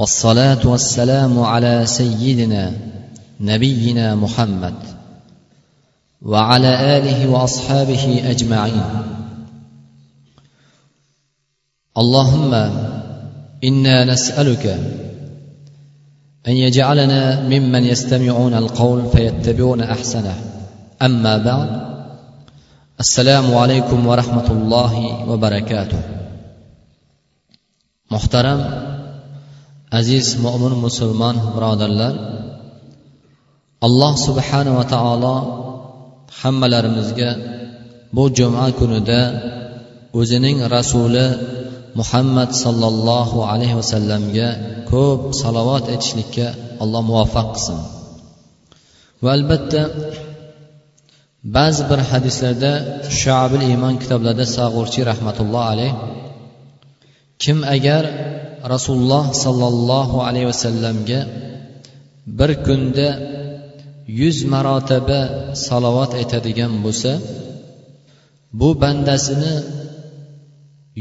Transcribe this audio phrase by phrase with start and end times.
[0.00, 2.72] والصلاة والسلام على سيدنا
[3.40, 4.74] نبينا محمد
[6.22, 8.84] وعلى آله وأصحابه أجمعين.
[11.98, 12.54] اللهم
[13.64, 14.66] إنا نسألك
[16.48, 20.34] أن يجعلنا ممن يستمعون القول فيتبعون أحسنه.
[21.02, 21.70] أما بعد
[23.00, 26.00] السلام عليكم ورحمة الله وبركاته.
[28.10, 28.89] محترم
[29.98, 32.14] aziz mo'min musulmon birodarlar
[33.86, 35.36] alloh subhanava taolo
[36.40, 37.30] hammalarimizga
[38.16, 39.20] bu juma kunida
[40.20, 41.26] o'zining rasuli
[41.98, 44.48] muhammad sollallohu alayhi vasallamga
[44.92, 46.46] ko'p salovat aytishlikka
[46.82, 47.78] alloh muvaffaq qilsin.
[49.22, 49.82] Va albatta
[51.56, 52.72] ba'zi bir hadislarda
[53.20, 55.92] shobil iymon kitoblarida sag'urchi rahmatulloh alayh
[57.42, 58.02] kim agar
[58.74, 61.20] rasululloh sollallohu alayhi vasallamga
[62.38, 63.08] bir kunda
[64.20, 65.20] yuz marotaba
[65.66, 67.12] salovat aytadigan bo'lsa
[68.60, 69.54] bu bandasini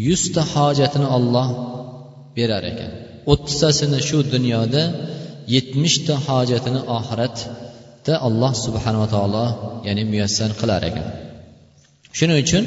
[0.07, 1.47] yuzta hojatini olloh
[2.37, 2.91] berar ekan.
[3.31, 4.83] O'ttiztasini shu dunyoda
[5.55, 9.45] yetmishta hojatini oxiratda alloh subhanava taolo
[9.87, 11.07] ya'ni muyassar qilar ekan.
[12.17, 12.63] Shuning uchun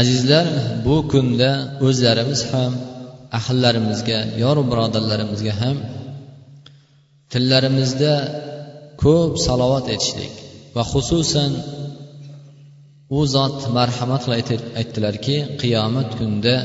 [0.00, 0.46] azizlar
[0.86, 1.50] bu kunda
[1.86, 2.72] o'zlarimiz ham
[3.38, 5.76] ahillarimizga yoru birodarlarimizga ham
[7.32, 8.12] tillarimizda
[9.02, 10.32] ko'p salovat aytishlik
[10.76, 11.52] va xususan
[13.18, 16.56] u zot marhamat qilib aytdilarki qiyomat kunida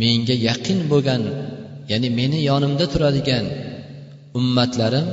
[0.00, 1.22] menga yaqin bo'lgan
[1.90, 3.44] ya'ni meni yonimda turadigan
[4.38, 5.06] ummatlarim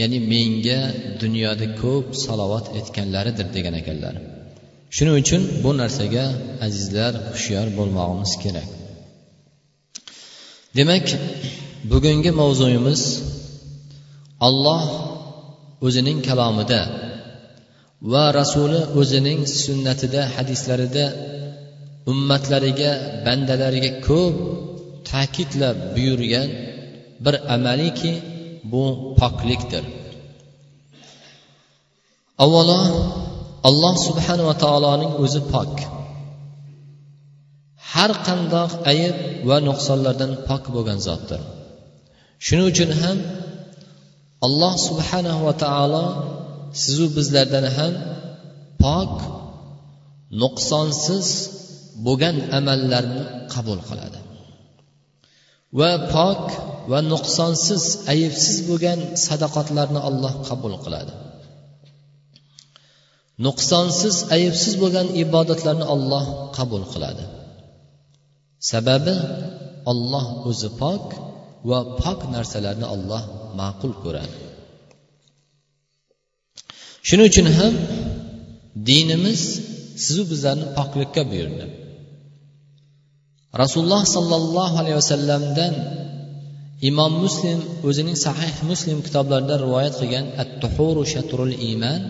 [0.00, 0.80] ya'ni menga
[1.22, 4.14] dunyoda ko'p salovat aytganlaridir degan ekanlar.
[4.96, 6.24] Shuning uchun bu narsaga
[6.66, 8.68] azizlar hushyor bo'lmog'imiz kerak.
[10.78, 11.06] Demak
[11.90, 13.02] bugungi mavzuyimiz
[14.46, 14.82] olloh
[15.86, 16.80] o'zining kalomida
[18.12, 21.04] va rasuli o'zining sunnatida hadislarida
[22.12, 22.90] ummatlariga
[23.26, 24.34] bandalariga ko'p
[25.10, 26.48] ta'kidlab buyurgan
[27.24, 28.12] bir amaliki
[28.72, 28.84] bu
[29.20, 29.84] poklikdir.
[32.44, 32.80] Avvalo
[33.68, 35.72] alloh subhanava taoloning o'zi pok.
[37.92, 39.16] Har qandoq ayb
[39.48, 41.40] va nuqsonlardan pok bo'lgan zotdir.
[42.44, 43.18] Shuning uchun ham
[44.46, 46.06] alloh subhanahu va taolo
[46.82, 47.92] sizu bizlardan ham
[48.82, 49.12] pok
[50.42, 51.26] nuqsonsiz
[52.06, 53.22] bo'lgan amallarni
[53.54, 54.18] qabul qiladi.
[55.78, 56.44] Va pok
[56.90, 61.12] va nuqsonsiz ayibsiz bo'lgan sadaqotlarni alloh qabul qiladi.
[63.46, 66.24] Nuqsonsiz ayibsiz bo'lgan ibodatlarni olloh
[66.56, 67.24] qabul qiladi.
[68.70, 69.14] Sababi
[69.90, 71.04] olloh o'zi pok
[71.68, 73.22] va pok narsalarni olloh
[73.58, 74.36] ma'qul ko'radi.
[77.06, 77.74] Shuning uchun ham
[78.88, 79.42] dinimiz
[80.04, 81.66] sizu bizlarni poklikka buyurdi.
[83.62, 85.74] Rasululloh sollallohu alayhi vasallamdan
[86.90, 87.58] imom muslim
[87.88, 92.00] o'zining sahih muslim kitoblarida rivoyat qilgan at tuhuru shatrul iymon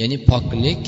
[0.00, 0.82] ya'ni poklik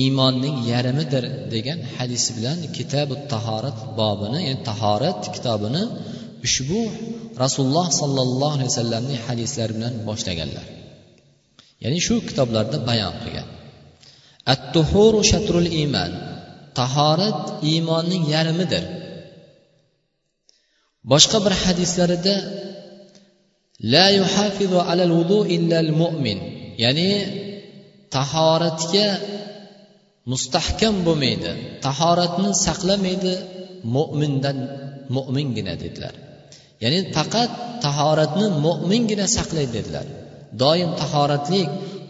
[0.00, 5.82] iymonning yarmidir degan hadis bilan kitabi tahorat bobini ya'ni tahorat kitobini
[6.46, 6.80] ushbu
[7.42, 10.66] rasululloh sollallohu alayhi vasallamning hadislari bilan boshlaganlar.
[11.84, 13.48] Ya'ni shu kitoblarda bayon qilgan.
[14.52, 16.12] At tuhuru shatrul iymon
[16.78, 18.84] tahorat iymonning yarmidir
[21.10, 22.36] boshqa bir hadislarida
[23.94, 26.38] la yuhafizu alal vudu illal mu'min
[26.84, 27.10] ya'ni
[28.16, 29.06] tahoratga
[30.30, 31.50] mustahkam bo'lmaydi
[31.86, 33.32] tahoratni saqlamaydi
[33.96, 34.58] mo'mindan
[35.16, 36.14] mo'mingina dedilar.
[36.82, 37.50] Ya'ni faqat
[37.84, 40.06] tahoratni mo'mingina saqlaydi dedilar.
[40.62, 41.68] Doim tahoratlik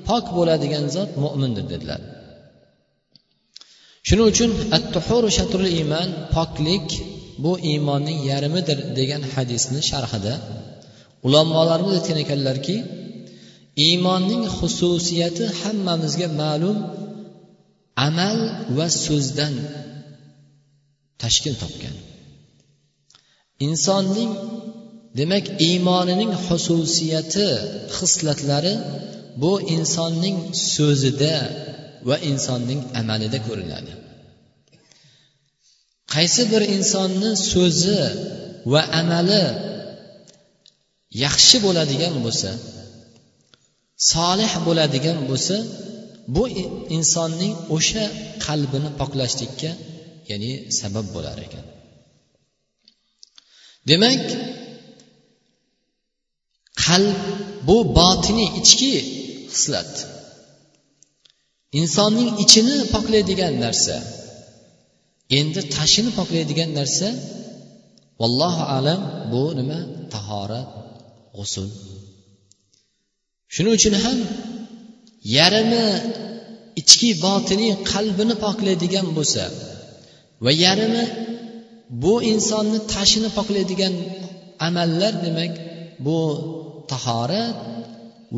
[0.08, 2.00] pok bo'ladigan zot mo'mindir dedilar.
[4.06, 6.88] Shuning uchun at tuhuru shatrul iymon poklik
[7.44, 10.34] bu iymonning yarmidir degan hadisni sharhida
[11.26, 12.76] ulamolarimiz aytgan ekanlarki
[13.86, 16.76] iymonning xususiyati hammamizga ma'lum
[18.06, 18.38] amal
[18.76, 19.54] va so'zdan
[21.22, 21.96] tashkil topgan.
[23.68, 24.32] Insonning
[25.18, 27.48] demak iymonining xususiyati
[27.96, 28.74] xislatlari
[29.42, 30.38] bu insonning
[30.74, 31.36] so'zida
[32.08, 33.92] va insonning amalida ko'rinadi.
[36.14, 38.00] Qaysi bir insonni so'zi
[38.72, 39.44] va amali
[41.24, 42.50] yaxshi bo'ladigan bo'lsa
[44.12, 45.56] solih bo'ladigan bo'lsa
[46.34, 46.44] bu
[46.96, 48.04] insonning o'sha
[48.46, 49.70] qalbini poklashlikka
[50.30, 51.64] ya'ni sabab bo'lar ekan.
[53.90, 54.24] Demak
[56.84, 57.18] qalb
[57.68, 58.92] bu botiniy ichki
[59.52, 59.92] xislat.
[61.80, 63.96] Insonning ichini poklaydigan narsa
[65.38, 67.08] endi tashini poklaydigan narsa
[68.20, 69.00] vallohu alam
[69.32, 69.78] bu nima?
[70.14, 70.68] Tahorat
[71.36, 71.68] g'usul.
[73.54, 74.18] Shuning uchun ham
[75.36, 75.86] yarimi
[76.80, 79.44] ichki botiniy qalbini poklaydigan bo'lsa
[80.44, 81.04] va yarimi
[82.02, 83.94] bu insonni tashini poklaydigan
[84.68, 85.52] amallar demak
[86.06, 86.18] bu
[86.90, 87.56] tahorat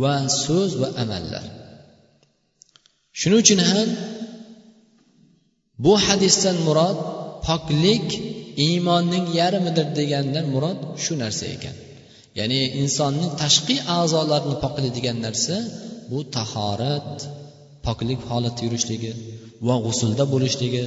[0.03, 0.15] va
[0.45, 1.45] so'z va amallar.
[3.19, 3.89] Shuning uchun ham
[5.85, 6.99] bu hadisdan murod
[7.47, 8.07] poklik
[8.67, 11.77] iymonning yarmidir degandan murod shu narsa ekan.
[12.39, 15.57] Ya'ni insonning tashqi a'zolarini poklaydigan narsa
[16.11, 17.17] bu tahorat
[17.87, 19.12] poklik holatda yurishligi
[19.67, 20.85] va g'usulda bo'lishligi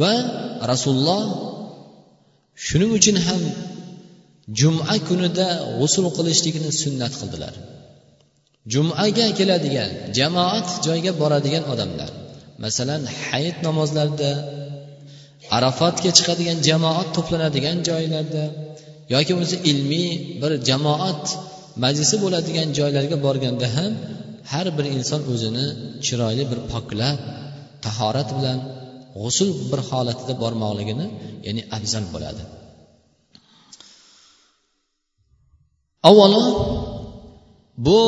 [0.00, 0.12] va
[0.70, 1.22] rasululloh
[2.66, 3.42] shuning uchun ham
[4.60, 5.46] juma kunida
[5.78, 7.54] g'usul qilishligini sunnat qildilar.
[8.72, 12.10] Jumaga keladigan jamoat joyga boradigan odamlar
[12.64, 14.30] masalan hayit namozlarida
[15.56, 18.44] arafatga chiqadigan jamoat to'planadigan joylarda
[19.14, 20.10] yoki bo'lmasa ilmiy
[20.42, 21.24] bir jamoat
[21.84, 23.92] majlisi bo'ladigan joylarga borganda ham
[24.52, 25.66] har bir inson o'zini
[26.06, 27.18] chiroyli bir poklab
[27.84, 28.58] tahorat bilan
[29.20, 31.06] g'usul bir holatida bormoqligini
[31.46, 32.42] ya'ni afzal bo'ladi.
[36.08, 36.44] Avvalo
[37.86, 38.00] bu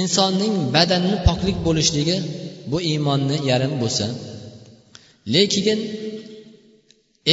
[0.00, 2.16] insonning badanini poklik bo'lishligi
[2.70, 4.06] bu iymonni yarim bo'lsa
[5.34, 5.78] lekin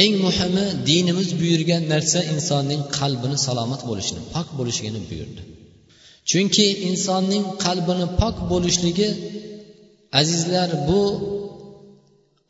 [0.02, 5.42] eng muhimi dinimiz buyurgan narsa insonning qalbini salomat bo'lishini pok bo'lishligini buyurdi.
[6.30, 9.08] Chunki insonning qalbini pok bo'lishligi
[10.20, 11.02] azizlar bu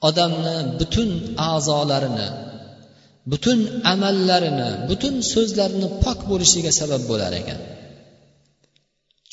[0.09, 1.11] odamni butun
[1.51, 2.29] a'zolarini
[3.31, 3.59] butun
[3.93, 7.61] amallarini butun so'zlarini pok bo'lishliga sabab bo'lar ekan.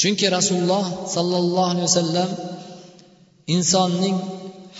[0.02, 2.30] Chunki rasululloh sollallohu alayhi vasallam
[3.56, 4.18] insonning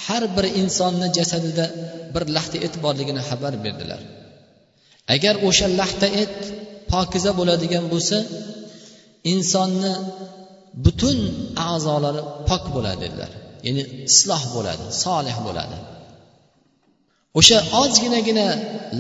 [0.06, 1.66] har bir insonni jasadida
[2.15, 4.01] bir laxta et borligini xabar berdilar
[5.15, 6.37] agar o'sha laxta et
[6.93, 8.19] pokiza bo'ladigan bo'lsa
[9.33, 9.93] insonni
[10.85, 11.19] butun
[11.71, 13.31] a'zolari pok bo'ladi dedilar
[13.67, 15.79] ya'ni isloh bo'ladi solih bo'ladi
[17.39, 18.47] o'sha ozginagina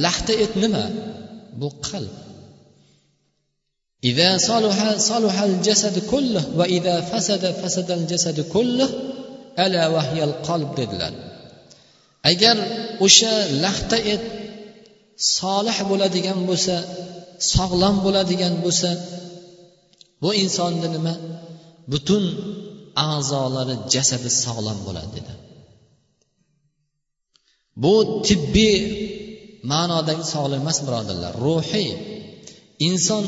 [0.05, 0.85] laxta et nima
[1.61, 2.15] bu qalb
[4.05, 4.79] إذا صلح
[5.13, 8.89] صلح الجسد كله وإذا فسد فسد الجسد كله
[9.59, 11.13] ألا وهي القلب dedilar
[12.32, 12.58] Agar
[13.06, 13.34] o'sha
[13.64, 14.24] lahta et
[15.38, 16.76] solih bo'ladigan bo'lsa
[17.54, 18.90] sog'lom bo'ladigan bo'lsa
[20.24, 21.14] bu insonni nima?
[21.92, 22.24] Butun
[23.12, 25.34] a'zolari jasadi sog'lom bo'ladi dedi.
[27.84, 27.94] Bu
[28.28, 28.78] tibbiy
[29.72, 31.34] ma'nodagi sog'lik emas birodarlar.
[31.48, 31.90] Ruhiy
[32.90, 33.24] inson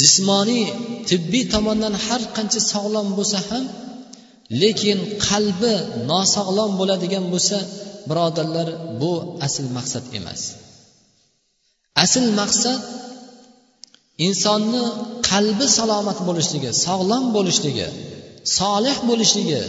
[0.00, 0.64] jismoniy
[1.10, 3.64] tibbiy tomondan har qancha sog'lom bo'lsa ham
[4.60, 5.74] lekin qalbi
[6.10, 7.58] nosog'lom bo'ladigan bo'lsa
[8.08, 8.68] birodarlar
[9.00, 9.12] bu
[9.46, 10.42] asl maqsad emas.
[12.04, 12.80] Asl maqsad
[14.26, 14.84] insonni
[15.30, 17.88] qalbi salomat bo'lishligi sog'lom bo'lishligi
[18.58, 19.62] solih bo'lishligi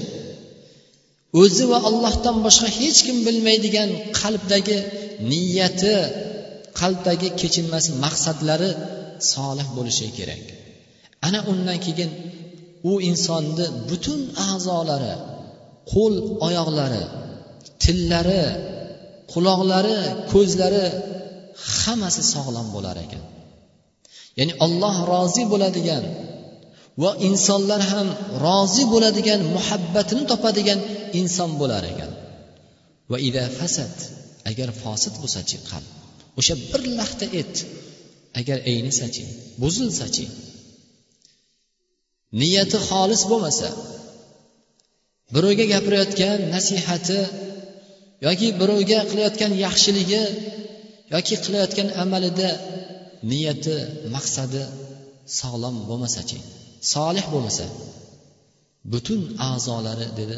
[1.41, 3.89] o'zi va allohdan boshqa hech kim bilmaydigan
[4.21, 4.77] qalbdagi
[5.31, 5.95] niyati
[6.79, 8.71] qalbdagi kechinmas maqsadlari
[9.33, 10.43] solih bo'lishi kerak.
[11.27, 12.09] Ana undan keyin
[12.91, 15.13] u insonni butun a'zolari
[15.91, 16.13] qo'l
[16.47, 17.03] oyoqlari
[17.83, 18.43] tillari
[19.33, 19.97] quloqlari
[20.31, 20.85] ko'zlari
[21.79, 23.23] hammasi sog'lom bo'lar ekan.
[24.39, 26.03] Ya'ni olloh rozi bo'ladigan
[27.03, 28.07] va insonlar ham
[28.45, 30.79] rozi bo'ladigan muhabbatini topadigan
[31.19, 32.11] inson bo'lar ekan.
[33.11, 33.95] Va ida fasad
[34.49, 35.87] agar fosid bo'lsachi qalb
[36.39, 37.53] o'sha bir lahta et
[38.39, 39.23] agar aynisachi
[39.61, 40.25] buzilsachi
[42.41, 43.69] niyati xolis bo'lmasa
[45.33, 47.19] birovga gapirayotgan nasihati
[48.25, 50.23] yoki birovga qilayotgan yaxshiligi
[51.13, 52.49] yoki qilayotgan amalida
[53.31, 53.75] niyati
[54.15, 54.63] maqsadi
[55.39, 56.37] sog'lom bo'lmasachi
[56.93, 57.65] solih bo'lmasa
[58.91, 60.37] butun a'zolari dedi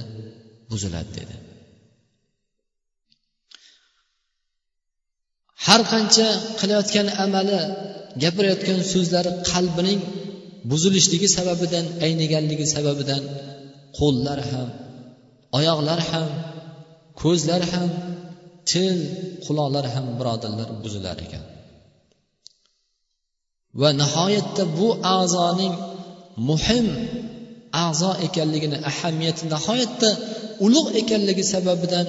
[0.69, 1.35] buziladi dedi.
[5.65, 6.27] Har qancha
[6.59, 7.59] qilayotgan amali
[8.23, 9.99] gapirayotgan so'zlari qalbining
[10.72, 13.22] buzilishligi sababidan ayniganligi sababidan
[14.00, 14.69] qo'llar ham
[15.57, 16.29] oyoqlar ham
[17.22, 17.89] ko'zlar ham
[18.72, 18.98] til
[19.45, 21.43] quloqlar ham birodarlar buzilar ekan.
[23.81, 25.74] Va nihoyatda bu a'zoning
[26.50, 26.88] muhim
[27.86, 30.10] a'zo ekanligini ahamiyati nihoyatda
[30.65, 32.07] ulug' ekanligi sababidan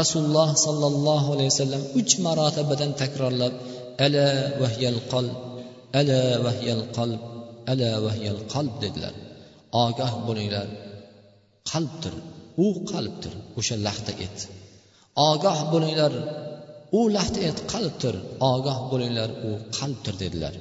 [0.00, 3.54] rasululloh sollallohu alayhi vasallam uch marotabadan takrorlab
[4.04, 4.26] ala
[4.62, 5.26] vahyal qol
[6.00, 7.33] ala vahyal qalb.
[7.71, 9.15] ala vahyal qalb dedilar
[9.85, 10.67] ogoh bo'linglar
[11.71, 12.13] qalbdir
[12.65, 14.37] u qalbdir o'sha lahda et
[15.29, 16.13] ogoh bo'linglar
[16.97, 18.15] u lahda et qalbdir
[18.51, 20.53] ogoh bo'linglar u qalbdir dedilar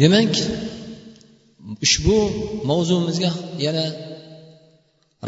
[0.00, 0.34] demak
[1.86, 2.18] ushbu
[2.70, 3.32] mavzumizga
[3.66, 3.86] yana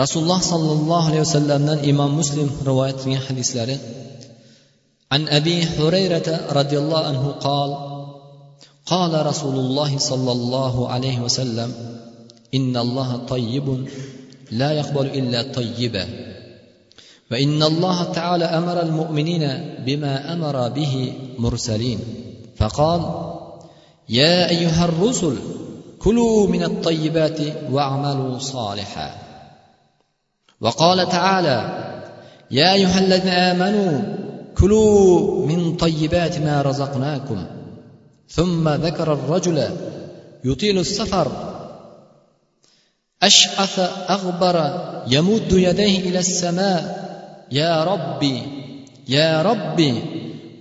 [0.03, 3.77] rasululloh sollallohu alayhi vasallamdan imom muslim rivoyat qilgan hadislari
[5.13, 6.29] عن ابي هريره
[6.59, 7.71] رضي الله عنه قال
[8.86, 11.74] قال رسول الله صلى الله عليه وسلم
[12.56, 13.88] إن الله طيب
[14.52, 16.06] لا يقبل إلا طيبا.
[17.32, 22.00] وإن الله تعالى أمر المؤمنين بما أمر به مرسلين.
[22.58, 23.02] فقال
[24.10, 25.38] يا أيها الرسل
[26.00, 27.40] كلوا من الطيبات
[27.72, 29.16] واعملوا صالحا.
[30.62, 31.58] وقال تعالى
[32.52, 34.02] يا أيها الذين آمنوا
[34.58, 37.46] كلوا من طيبات ما رزقناكم.
[38.32, 39.70] ثم ذكر الرجل
[40.44, 41.32] يطيل السفر.
[43.24, 44.56] اشعث أغبر
[45.08, 46.82] يمد يديه إلى السماء.
[47.52, 48.42] يا ربي
[49.08, 49.94] يا ربي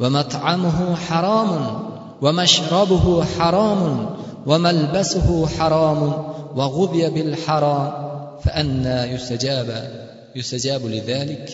[0.01, 1.53] ومطعمه حرام
[2.23, 6.03] ومشربه حرام وملبسه حرام
[6.57, 8.11] وغذي بالحرام.
[8.45, 9.69] فأنى يستجاب
[10.37, 11.47] يستجاب لذلك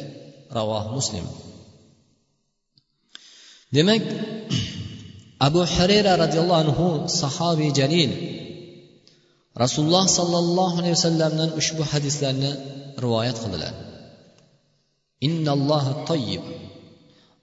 [0.52, 1.26] رواه مسلم.
[3.74, 4.02] Demak
[5.40, 6.86] abu harayra roziyallohu anhu
[7.20, 8.10] sahobiy jalil.
[9.64, 12.50] Rasululloh sollallohu alayhi vasallamdan ushbu hadislarni
[13.04, 13.74] rivoyat qildilar.
[15.26, 16.44] Innalloha toyyib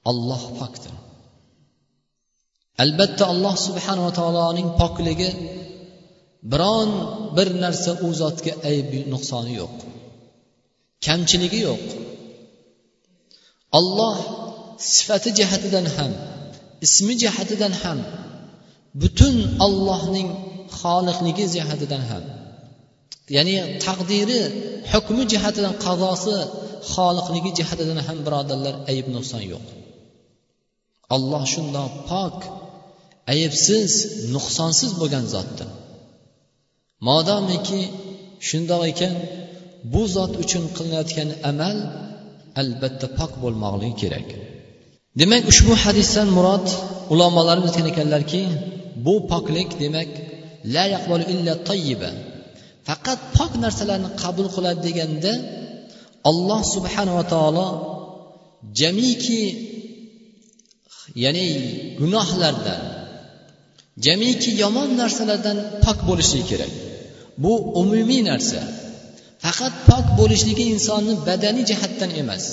[0.10, 0.94] olloh pokdir.
[2.84, 5.30] Albatta alloh subhanava taoloning pokligi
[6.52, 6.90] biron
[7.38, 9.76] bir narsa u zotga ayb nuqsoni yo'q.
[11.06, 11.84] Kamchiligi yo'q.
[13.80, 14.18] Olloh
[14.94, 16.12] sifati jihatidan ham
[16.86, 18.00] ismi jihatidan ham
[19.02, 19.36] butun
[19.66, 20.30] ollohning
[20.80, 22.24] xoliqligi jihatidan ham.
[23.36, 24.42] Ya'ni taqdiri
[24.92, 26.38] hukmi jihatidan qazosi
[26.94, 29.66] xoliqligi jihatidan ham birodarlar ayb nuqson yo'q.
[31.16, 32.38] Olloh shundoq pok
[33.34, 33.92] aybsiz
[34.34, 35.70] nuqsonsiz bo'lgan zotdir.
[37.08, 37.82] Modomiki
[38.48, 39.14] shundoq ekan
[39.94, 41.78] bu zot uchun qilinayotgan amal
[42.62, 44.28] albatta pok bo'lmoqligi kerak.
[45.20, 46.68] Demak ushbu hadisdan murod
[47.14, 48.42] ulamolarimiz aytgan ekanlarki
[49.06, 50.10] bu poklik demak
[50.74, 52.12] la yaqbalu illa tayyiba.
[52.88, 55.34] Faqat pok narsalarni qabul qiladi deganda
[56.30, 57.68] alloh subhanava taolo
[58.80, 59.44] jamiki
[61.24, 61.48] ya'ni
[62.00, 62.82] gunohlardan
[64.06, 66.72] jamiki yomon narsalardan pok bo'lishligi kerak.
[67.44, 68.62] Bu umumiy narsa.
[69.44, 72.44] Faqat pok bo'lishligi insonni badaniy jihatdan emas.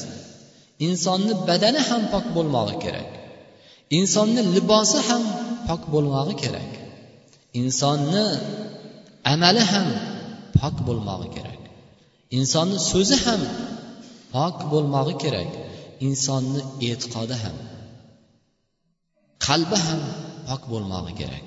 [0.86, 3.08] Insonni badani ham pok bo'lmog'i kerak.
[3.98, 5.22] Insonni libosi ham
[5.68, 6.70] pok bo'lmog'i kerak.
[7.60, 8.24] Insonni
[9.32, 9.88] amali ham
[10.58, 11.60] pok bo'lmog'i kerak.
[12.38, 13.42] Insonni so'zi ham
[14.34, 15.50] pok bo'lmog'i kerak.
[16.08, 17.56] Insonni e'tiqodi ham
[19.46, 20.02] qalbi ham
[20.48, 21.44] pok bo'lmog'i kerak.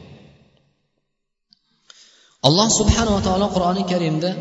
[2.47, 4.31] Alloh subhanava taolo qur'oni karimda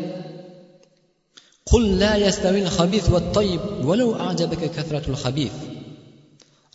[1.71, 5.17] qul la yastavil habis va toyib valau ajabaka kasratul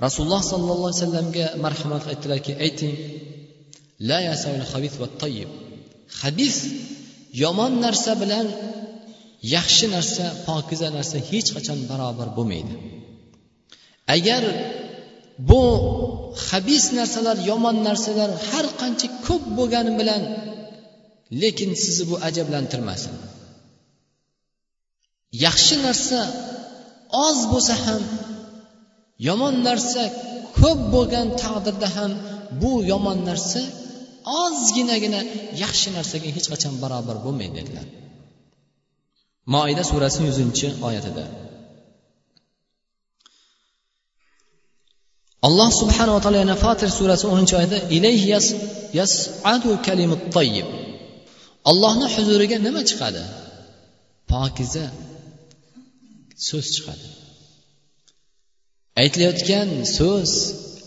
[0.05, 2.95] rasululloh sollallohu alayhi vasallamga marhamat qilib aytdilarki ayting
[4.09, 5.51] la yastavil habis va tayyib
[6.23, 6.57] habis
[7.43, 8.47] yomon narsa bilan
[9.57, 12.75] yaxshi narsa pokiza narsa hech qachon barobar bo'lmaydi.
[14.17, 14.43] Agar
[15.49, 15.63] bu
[16.49, 20.23] habis narsalar yomon narsalar har qancha ko'p bo'lgani bilan
[21.43, 23.15] lekin sizni bu ajablantirmasin.
[25.47, 26.21] Yaxshi narsa
[27.27, 28.03] oz bo'lsa ham
[29.29, 30.03] yomon narsa
[30.59, 32.13] ko'p bo'lgan taqdirda ham
[32.61, 33.61] bu yomon narsa
[34.43, 35.21] ozginagina
[35.63, 37.87] yaxshi narsaga hech qachon barobar bo'lmaydi dedilar.
[39.55, 41.25] Moida surasi yuzinchi oyatida.
[45.47, 48.29] Alloh subhanava taolo yana fotir surasi o'ninchi oyatida ilayhi
[49.01, 50.69] yasadu kalimut tayyib
[51.71, 53.23] allohni huzuriga nima chiqadi?
[54.33, 54.85] Pokiza
[56.47, 57.07] so'z chiqadi.
[59.03, 60.33] Aytilayotgan so'z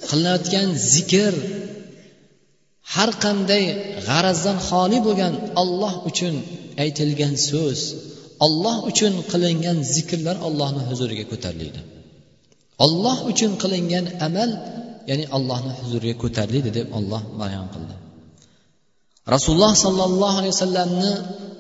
[0.10, 1.34] qilinayotgan zikr
[2.93, 3.65] har qanday
[4.08, 6.36] g'arazdan xoli bo'lgan olloh uchun
[6.84, 7.79] aytilgan so'z
[8.46, 11.81] olloh uchun qilingan zikrlar ollohni huzuriga ko'tariladi.
[12.86, 14.50] Olloh uchun qilingan amal
[15.10, 17.96] ya'ni allohni huzuriga ko'tariladi deb olloh bayon qildi.
[19.36, 21.12] Rasululloh sollallohu alayhi vasallamni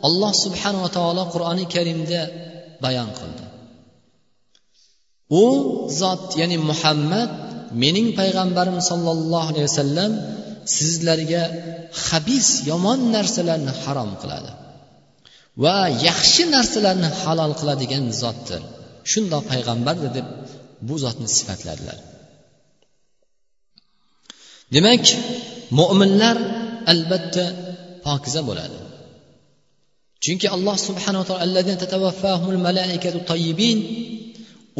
[0.07, 2.21] alloh subhanava taolo qur'oni karimda
[2.85, 3.50] bayon qildi.
[5.43, 5.45] U
[6.01, 7.29] zot ya'ni muhammad
[7.83, 10.11] mening payg'ambarim sollallohu alayhi vasallam
[10.77, 11.43] sizlarga
[12.07, 14.51] habis yomon narsalarni harom qiladi
[15.63, 18.61] va yaxshi narsalarni halol qiladigan zotdir.
[19.11, 20.27] Shundoq payg'ambardir deb
[20.87, 21.97] bu zotni sifatladilar.
[24.75, 25.05] Demak
[25.79, 26.37] mo'minlar
[26.91, 27.45] albatta
[28.05, 28.77] pokiza bo'ladi.
[30.23, 31.43] Chunki alloh subhanaa taolo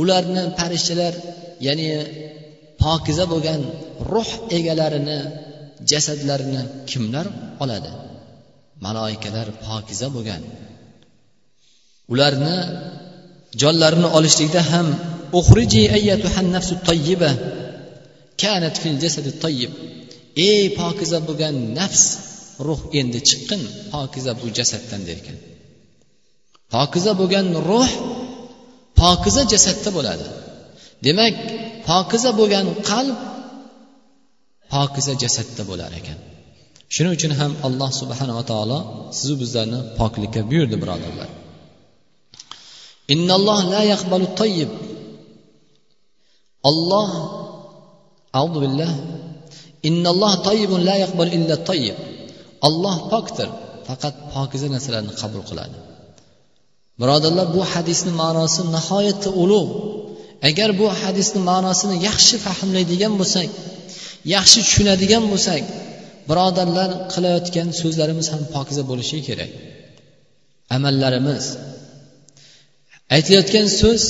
[0.01, 1.13] ularni farishtalar
[1.67, 1.89] ya'ni
[2.83, 3.62] pokiza bo'lgan
[4.13, 5.19] ruh egalarini
[5.91, 7.25] jasadlarini kimlar
[7.63, 7.91] oladi?
[8.86, 10.41] Maloikalar pokiza bo'lgan.
[12.13, 12.57] Ularni
[13.62, 14.88] jonlarini olishlikda ham
[18.41, 19.71] kanat fil jasadi tayyib.
[20.50, 22.03] Ey pokiza bo'lgan nafs
[22.67, 23.62] ruh endi chiqqin
[23.93, 25.38] pokiza bu jasaddan derkan.
[26.74, 27.91] Pokiza bo'lgan ruh
[29.01, 30.25] pokiza jasadda bo'ladi.
[31.05, 31.36] Demak
[31.89, 33.17] pokiza bo'lgan qalb
[34.74, 36.20] pokiza jasadda bo'lar ekan.
[36.93, 38.79] Shuning uchun ham alloh subhanava taolo
[39.17, 41.29] sizu bizlarni poklikka buyurdi birodarlar.
[43.13, 44.72] Innalloh la yaqbalu tayyib.
[46.70, 47.10] Olloh
[48.39, 48.91] audu billah
[49.89, 51.98] innalloh tayyibun la yaqbal illa tayyib.
[52.67, 53.50] Olloh pokdir
[53.88, 55.77] faqat pokiza narsalarni qabul qiladi.
[57.01, 59.72] Birodarlar bu hadisni ma'nosi nihoyatda ulug'
[60.50, 63.50] agar bu hadisni ma'nosini yaxshi fahmlaydigan bo'lsak
[64.36, 65.63] yaxshi tushunadigan bo'lsak
[66.29, 69.51] birodarlar qilayotgan so'zlarimiz ham pokiza bo'lishi kerak.
[70.75, 71.46] Amallarimiz.
[73.15, 74.03] Aytilayotgan so'z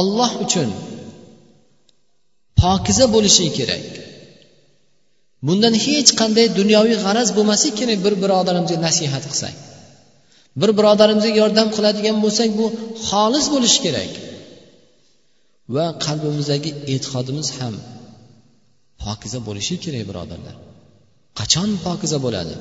[0.00, 0.68] olloh uchun
[2.62, 3.84] pokiza bo'lishi kerak.
[5.46, 9.54] Bundan hech qanday dunyoviy g'araz bo'lmasligi kerak bir birodarimizga nasihat qilsak.
[10.60, 12.66] Bir birodarimizga yordam qiladigan bo'lsak bu
[13.08, 14.12] xolis bo'lishi kerak.
[15.74, 17.74] Va qalbimizdagi e'tiqodimiz ham
[19.02, 20.56] pokiza bo'lishi kerak birodarlar.
[21.38, 22.54] Qachon pokiza bo'ladi?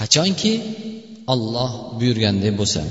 [0.00, 0.52] Qachonki
[1.32, 2.82] olloh buyurgandek bo'lsa.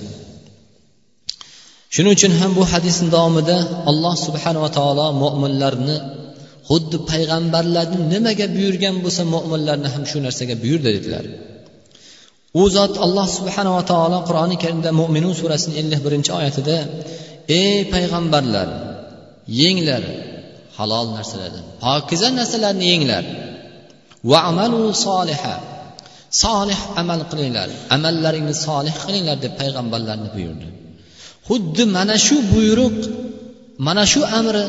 [1.94, 3.58] Shuning uchun ham bu hadisni davomida
[3.90, 5.98] alloh subhanava taolo mo'minlarni
[6.70, 11.26] xuddi payg'ambarlarni nimaga buyurgan bo'lsa mo'minlarni ham shu narsaga buyurdi dedilar.
[12.54, 16.78] U zot alloh subhanava taolo qur'oni karimda mo'minun surasini ellik birinchi oyatida
[17.60, 18.68] ey payg'ambarlar
[19.62, 20.04] yenglar
[20.78, 23.24] halol narsalardan pokiza narsalarni yenglar
[24.30, 25.56] va amalu soliha
[26.44, 30.68] solih amal qilinglar amallaringni solih qilinglar deb payg'ambarlarni buyurdi.
[31.48, 32.98] Xuddi mana shu buyruq
[33.88, 34.64] mana shu amri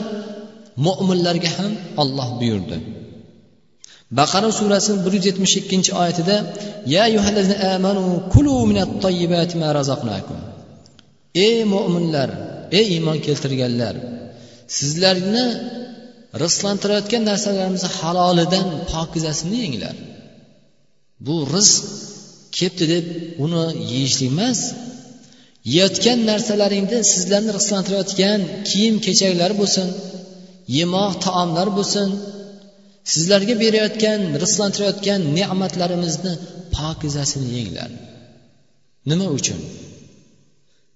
[0.87, 2.77] mo'minlarga ham olloh buyurdi.
[4.18, 6.37] Baqara surasini bir yuz yetmish ikkinchi oyatida
[6.94, 7.05] ya
[7.75, 8.55] amanu kulu
[9.62, 10.38] ma razaqnakum.
[11.46, 12.29] Ey mo'minlar
[12.79, 13.94] ey iymon keltirganlar
[14.79, 15.46] sizlarni
[16.42, 19.96] rizqlantirayotgan narsalarimizni halolidan pokizasini yenglar.
[21.27, 21.85] Bu rizq
[22.57, 23.07] kelibdi deb
[23.44, 24.61] uni yeyishlik emas.
[25.75, 29.87] Yeyotgan narsalaringni sizlarni rizqlantirayotgan kiyim kechaklar bo'lsin
[30.79, 32.09] yemoq taomlar bo'lsin
[33.12, 36.33] sizlarga berayotgan rizqlantirayotgan ne'matlarimizni
[36.77, 37.90] pokizasini yenglar.
[39.11, 39.61] Nima uchun?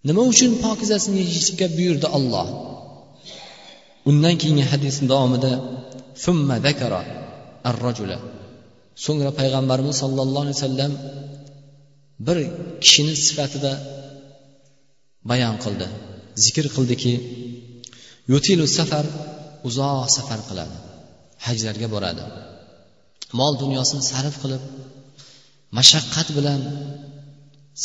[0.09, 2.48] Nima uchun pokizasini yeyishga buyurdi olloh
[4.11, 5.53] undan keyingi hadisni davomida
[9.05, 10.92] so'ngra payg'ambarimiz sollallohu alayhi vasallam
[12.27, 12.38] bir
[12.85, 13.72] kishini sifatida
[15.31, 15.87] bayon qildi.
[16.44, 17.12] Zikr qildiki
[18.33, 19.07] yutilu safar
[19.68, 20.77] uzoq safar qiladi.
[21.46, 22.24] Hajlarga boradi.
[23.38, 24.62] Mol dunyosini sarf qilib
[25.78, 26.61] mashaqqat bilan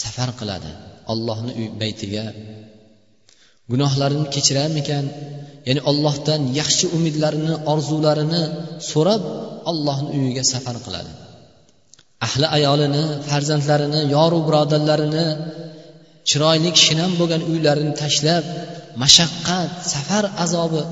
[0.02, 0.72] safar qiladi.
[1.12, 2.26] Ollohni uy baytiga.
[3.72, 5.06] Gunohlarini kechirarmikan?
[5.68, 8.44] Ya'ni ollohdan yaxshi umidlarini orzularini
[8.92, 9.24] so'rab
[9.72, 11.12] ollohni uyiga safar qiladi.
[12.28, 15.28] Ahli ayolini farzandlarini yoru birodarlarini
[16.30, 18.46] chiroyli shinam bo'lgan uylarini tashlab
[19.02, 20.84] mashaqqat safar azobi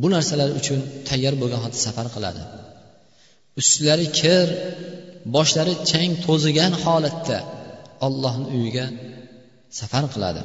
[0.00, 2.42] bu narsalar uchun tayyor bo'lgan holda safar qiladi.
[3.60, 4.46] Ustlari kir
[5.34, 7.38] boshlari chang to'zigan holatda
[8.06, 8.86] ollohni uyiga
[9.80, 10.42] safar qiladi.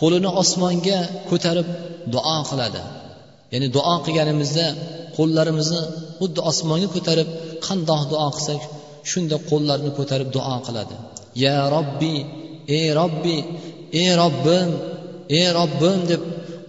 [0.00, 0.98] Qo'lini osmonga
[1.30, 1.68] ko'tarib
[2.14, 2.80] duo qiladi.
[3.52, 4.66] Ya'ni duo qilganimizda
[5.16, 5.82] qo'llarimizni
[6.20, 7.28] xuddi osmonga ko'tarib
[7.66, 8.60] qandoq duo qilsak
[9.10, 10.94] shunda qo'llarini ko'tarib duo qiladi.
[11.44, 12.18] Ya robbiy
[12.76, 13.40] ey robbiy
[14.00, 14.68] ey robbim
[15.38, 16.22] ey robbim deb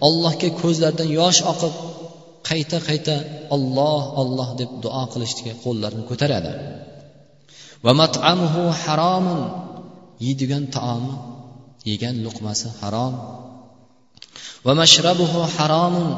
[0.06, 1.74] allohga ko'zlaridan yosh oqib
[2.48, 3.16] qayta qayta
[3.54, 6.52] olloh olloh deb duo qilishga qo'llarini ko'taradi.
[7.84, 9.40] Va matamuhu haromun
[10.24, 11.14] yeydigan taomi
[11.90, 13.14] yegan luqmasi harom.
[14.66, 16.08] Va mashrabuhu haromun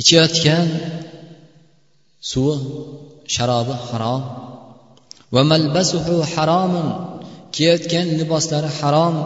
[0.00, 0.68] ichayotgan
[2.30, 2.56] suvi
[3.34, 4.22] sharobi harom.
[5.34, 6.86] Va malbasuhu haromun
[7.54, 9.16] kiyayotgan liboslari harom.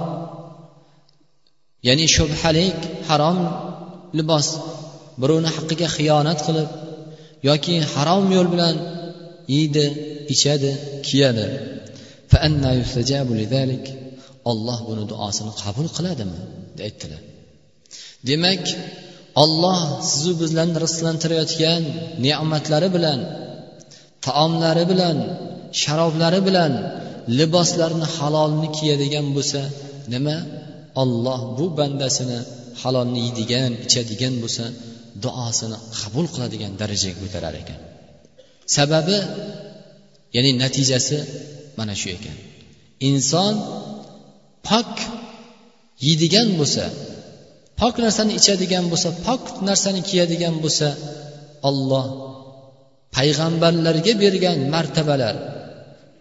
[1.86, 3.38] Ya'ni shubhalik harom
[4.18, 4.48] libos.
[5.20, 6.68] Birovni haqqiga xiyonat qilib
[7.48, 8.76] yoki harom yo'l bilan
[9.54, 9.84] yeydi
[10.34, 10.70] ichadi
[11.06, 11.46] kiyadi.
[14.50, 16.38] Olloh buni duosini qabul qiladimi?
[16.76, 17.20] deb aytdilar.
[18.28, 18.64] Demak
[19.42, 19.78] olloh
[20.10, 21.82] sizu bizlarni rizqlantirayotgan
[22.24, 23.20] ne'matlari bilan
[24.26, 25.16] taomlari bilan
[25.82, 26.72] sharoblari bilan
[27.38, 29.60] liboslarni halolni kiyadigan bo'lsa
[30.12, 30.36] nima?
[31.02, 32.38] Olloh bu bandasini
[32.82, 34.64] halolni yeydigan ichadigan bo'lsa
[35.24, 37.80] duosini qabul qiladigan darajaga ko'tarar ekan.
[38.76, 39.18] Sababi
[40.36, 41.18] ya'ni natijasi
[41.78, 42.36] mana shu ekan.
[43.08, 43.54] Inson
[44.68, 44.92] pok
[46.06, 46.84] yeydigan bo'lsa
[47.80, 50.88] pok narsani ichadigan bo'lsa pok narsani kiyadigan bo'lsa
[51.68, 52.06] olloh
[53.16, 55.34] payg'ambarlarga bergan martabalar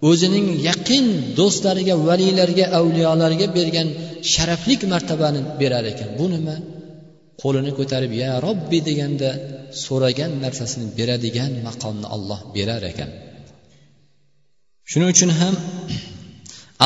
[0.09, 1.05] o'zining yaqin
[1.39, 3.87] do'stlariga valiylarga avliyolarga bergan
[4.32, 6.56] sharaflik martabani berar ekan bu nima
[7.42, 9.30] qo'lini ko'tarib ya robbi deganda
[9.84, 13.10] so'ragan narsasini beradigan maqomni olloh berar ekan
[14.90, 15.54] shuning uchun ham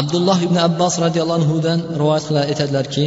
[0.00, 3.06] abdulloh ibn abbos roziyallohu anhudan rivoyat qilib aytadilarki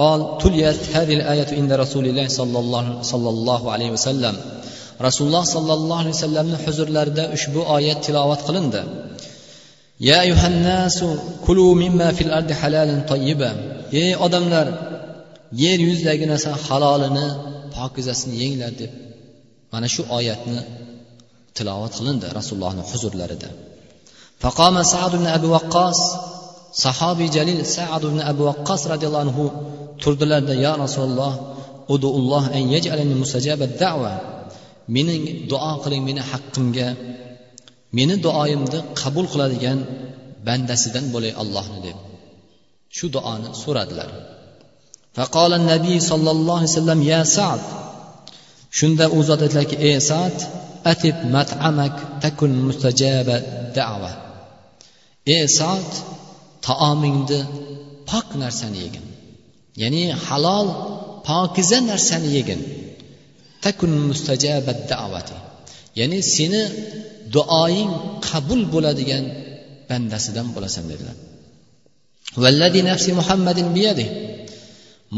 [0.00, 4.34] قال تليت هذه الآية عند رسول الله صلى الله, صلى الله عليه وسلم
[5.06, 8.82] rasululloh sollallohu alayhi vasallamni huzurlarida ushbu oyat tilovat qilindi
[9.99, 11.07] Ya yuhannasu
[11.45, 13.49] kulu mimma fil ardi halalan tayyiba
[14.01, 14.67] ey odamlar
[15.63, 17.25] yer yuzidagi narsa halolini
[17.75, 18.91] pokizasini yenglar deb
[19.71, 20.59] mana shu oyatni
[21.57, 23.49] tilovat qilindi rasulullohni huzurlarida.
[24.43, 25.99] Faqoma sad ibn abu vaqqos
[26.83, 29.43] sahobiy jalil sad ibn abu vaqqos roziyallohu anhu
[30.03, 31.33] turdilarda ya rasululloh
[31.93, 34.13] udulloh an yaj'alani mustajabat da'va
[34.95, 36.87] mening duo qiling meni haqqimga
[37.96, 39.78] meni duoyimni qabul qiladigan
[40.46, 41.98] bandasidan bo'lay allohni deb
[42.96, 44.10] shu duoni so'radilar
[45.16, 47.62] فقال النبي صلى الله عليه وسلم يا سعد
[48.78, 50.36] shunda u zot aytdilarki ey sad
[50.92, 53.36] atib matamak takun mustajaba
[53.76, 54.12] da'va
[55.34, 55.88] ey sad
[56.66, 57.40] taomingni
[58.10, 59.06] pok narsani yegin
[59.82, 60.68] ya'ni halol
[61.28, 62.60] pokiza narsani yegin
[63.64, 65.36] takun mustajabat da'vati
[65.98, 66.62] ya'ni seni
[67.35, 67.91] duoying
[68.27, 69.23] qabul bo'ladigan
[69.89, 71.17] bandasidan bo'lasan dedilar.
[72.43, 74.05] Vallazi nafsi muhammadin biyadi.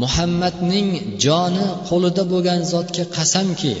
[0.02, 0.88] Muhammadning
[1.24, 3.74] joni qo'lida bo'lgan zotga qasamki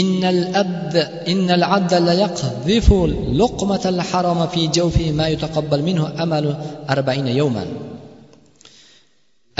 [0.00, 0.94] innal abd
[1.32, 2.96] innal abda la yaqdhifu
[3.40, 6.50] luqmatal harama fi jawfi ma yutaqabbal minhu amalu
[6.88, 7.68] 40 yawman.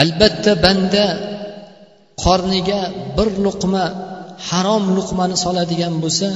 [0.02, 1.04] Albatta banda
[2.24, 2.80] qorniga
[3.16, 3.84] bir luqma
[4.48, 6.28] harom luqmani soladigan bo'lsa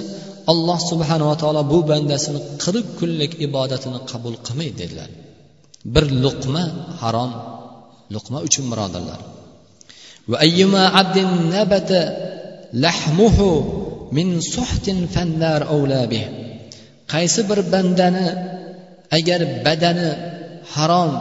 [0.53, 5.11] alloh subhanava taolo bu bandasini qirq kunlik ibodatini qabul qilmaydi dedilar.
[5.95, 6.63] Bir luqma
[7.03, 7.33] harom
[8.15, 9.21] luqma uchun birodarlar.
[17.13, 18.27] Qaysi bir bandani
[19.19, 20.09] agar badani
[20.75, 21.13] harom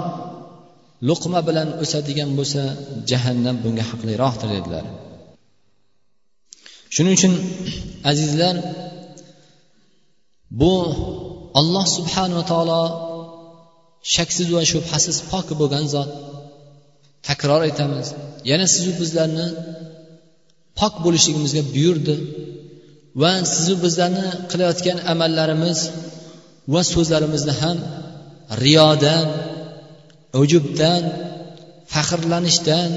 [1.10, 2.62] luqma bilan o'sadigan bo'lsa
[3.10, 4.86] jahannam bunga haqliroqdir dedilar.
[6.96, 7.34] Shuning uchun
[8.12, 8.56] azizlar
[10.60, 10.74] bu
[11.60, 12.84] alloh subhanava taolo
[14.16, 16.10] shaksiz va shubhasiz pok bo'lgan zot.
[17.28, 18.08] Takror aytamiz.
[18.50, 19.48] Yana sizu bizlarni
[20.80, 22.16] pok bo'lishligimizga buyurdi
[23.22, 25.80] va sizu bizlarni qilayotgan amallarimiz
[26.74, 27.78] va so'zlarimizni ham
[28.64, 29.28] riyodan
[30.42, 31.04] ujubdan
[31.94, 32.90] faxrlanishdan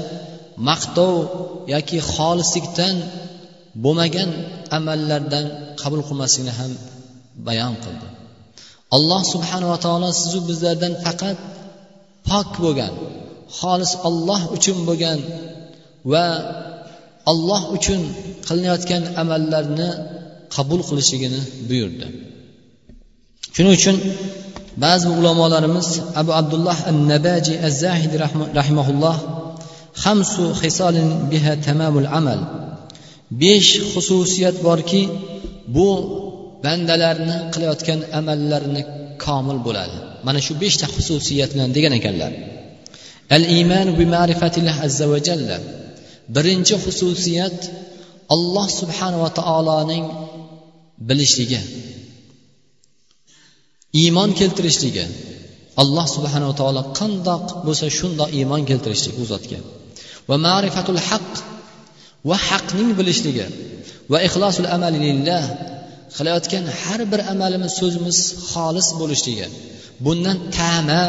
[0.69, 1.15] maqtov
[1.73, 2.95] yoki xolislikdan
[3.83, 4.29] bo'lmagan
[4.77, 5.45] amallardan
[5.81, 6.71] qabul qilmasligini ham
[7.45, 8.07] bayon qildi.
[8.95, 11.37] Alloh subhanava taolo sizu bizlardan faqat
[12.27, 12.93] pok bo'lgan
[13.59, 15.19] xolis olloh uchun bo'lgan
[16.11, 16.25] va
[17.31, 18.01] olloh uchun
[18.47, 19.89] qilinayotgan amallarni
[20.55, 22.07] qabul qilishligini buyurdi.
[23.55, 23.97] Shuning uchun
[24.83, 25.89] ba'zi ulamolarimiz
[26.21, 28.15] abu abdulloh an nabaji az zahidi
[28.59, 29.17] rahimaulloh
[30.03, 32.39] hamsu hisolin biha tamamul amal.
[33.41, 35.01] Besh xususiyat borki
[35.75, 35.89] bu
[36.65, 38.83] bandalarni qilayotgan amallarini
[39.25, 39.97] komil bo'ladi.
[40.27, 42.31] Mana shu beshta xususiyat bilan degan ekanlar.
[43.37, 45.57] Al iymanu bi ma'rifatillah azza va jalla.
[46.35, 47.57] Birinchi xususiyat
[48.35, 50.05] alloh subhanava taoloning
[51.07, 51.61] bilishligi.
[54.01, 55.05] Iymon keltirishligi.
[55.81, 59.59] Alloh subhanava taolo qandoq bo'lsa shundoq iymon keltirishlik u zotga.
[60.29, 61.29] Va ma'rifatul haq
[62.29, 63.45] va haqning bilishligi.
[64.11, 65.43] Va ixlosul amali lillah
[66.15, 68.17] qilayotgan har bir amalimiz so'zimiz
[68.51, 69.47] xolis bo'lishligi
[70.05, 71.01] bundan tama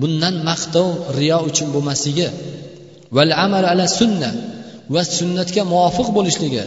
[0.00, 2.28] bundan maqtov riyo uchun bo'lmasligi
[3.16, 4.30] val amal ala sunna
[4.94, 6.62] va sunnatga muvofiq bo'lishligi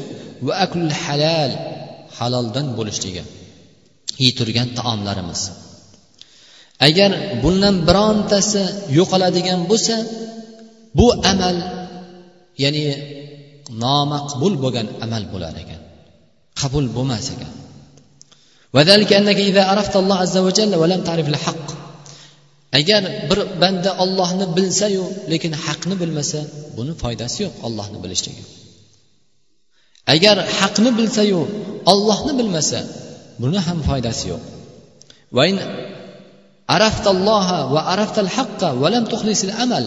[0.45, 1.51] va aklul halal
[2.17, 3.23] haloldan bo'lishligi.
[4.37, 5.41] Turgan taomlarimiz.
[6.87, 7.11] Agar
[7.43, 8.63] bundan birontasi
[8.97, 9.95] yo'qoladigan bo'lsa
[10.97, 11.57] bu amal
[12.63, 12.83] ya'ni
[13.83, 15.76] nomaqbul bo'lgan amal bo'lar ekan.
[16.59, 17.53] Qabul bo'lmas ekan.
[22.79, 26.39] Agar bir banda ollohni bilsayu lekin haqni bilmasa
[26.77, 28.43] buni foydasi yo'q ollohni bilishligi.
[30.13, 31.41] Agar haqni bilsayu
[31.91, 32.79] ollohni bilmasa
[33.41, 34.43] buni ham foydasi yo'q.
[36.75, 39.85] Araftalloha va araftal haqqa valam tuhlisil amal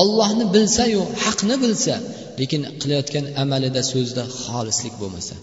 [0.00, 1.94] ollohni bilsayu haqni bilsa
[2.40, 5.34] lekin qilayotgan amalida so'zida xolislik bo'lmasa.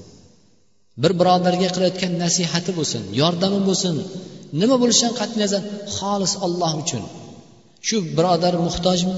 [1.03, 3.95] Bir birodarga qilayotgan nasihati bo'lsin yordami bo'lsin.
[4.61, 5.61] Nima bo'lishidan qat'iy nazar
[5.97, 7.03] xolis olloh uchun.
[7.87, 9.15] Shu birodar muhtojmi?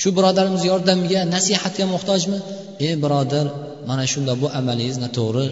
[0.00, 2.38] Shu birodarimiz yordamiga nasihatga muhtojmi?
[2.86, 3.46] Ey birodar
[3.88, 5.46] mana shunda bu amalingiz noto'g'ri.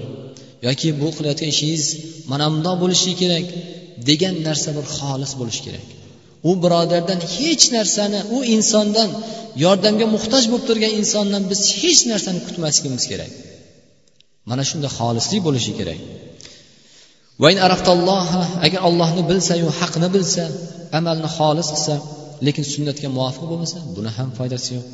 [0.66, 1.84] Yoki bu qilayotgan ishingiz
[2.30, 3.46] mana bundoq bo'lishi kerak
[4.08, 5.86] degan narsa bir xolis bo'lishi kerak.
[6.48, 9.10] U birodardan hech narsani u insondan
[9.64, 13.32] yordamga muhtoj bo'lib turgan insondan biz hech narsani kutmasligimiz kerak.
[14.50, 16.00] Mana shunda xolislik bo'lishi kerak.
[18.66, 20.44] Agar ollohni bilsayu haqni bilsa
[20.98, 21.94] amalni xolis qilsa
[22.46, 24.86] lekin sunnatga muvofiq bo'lmasa buni ham foydasi yo'q.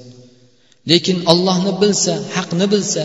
[0.90, 3.02] Lekin ollohni bilsa haqni bilsa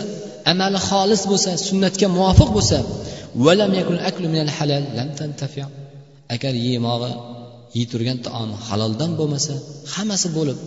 [0.52, 2.78] amali xolis bo'lsa sunnatga muvofiq bo'lsa
[6.34, 7.12] agar yemog'i
[7.78, 9.54] yeyturgan taomi haloldan bo'lmasa
[9.94, 10.58] hammasi bo'lib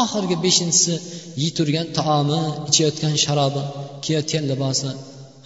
[0.00, 0.94] oxirgi beshinchisi
[1.42, 3.62] yeyturgan taomi ichayotgan sharobi
[4.04, 4.88] kiyayotgan libosi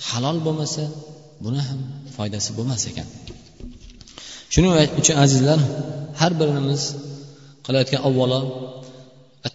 [0.09, 0.85] halol bo'lmasa
[1.45, 1.81] buni ham
[2.17, 3.09] foydasi bo'lmas ekan.
[4.53, 5.61] Shuning uchun azizlar
[6.21, 6.83] har birimiz
[7.67, 8.41] qilayotgan avvalo